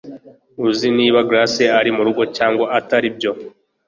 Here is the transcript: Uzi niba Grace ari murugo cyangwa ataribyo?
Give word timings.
Uzi 0.67 0.87
niba 0.97 1.19
Grace 1.29 1.65
ari 1.79 1.89
murugo 1.97 2.23
cyangwa 2.37 2.65
ataribyo? 2.79 3.31